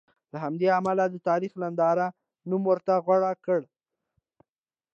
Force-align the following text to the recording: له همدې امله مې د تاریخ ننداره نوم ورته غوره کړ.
له 0.31 0.37
همدې 0.43 0.67
امله 0.79 1.03
مې 1.07 1.11
د 1.13 1.15
تاریخ 1.29 1.51
ننداره 1.61 2.07
نوم 2.49 2.63
ورته 2.67 2.93
غوره 3.05 3.31
کړ. 3.45 3.61